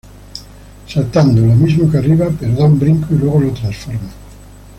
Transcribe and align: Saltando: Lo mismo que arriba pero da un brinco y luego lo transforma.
Saltando: 0.87 1.45
Lo 1.45 1.53
mismo 1.53 1.91
que 1.91 1.99
arriba 1.99 2.25
pero 2.39 2.53
da 2.55 2.65
un 2.65 2.79
brinco 2.79 3.13
y 3.13 3.19
luego 3.19 3.39
lo 3.39 3.51
transforma. 3.51 4.09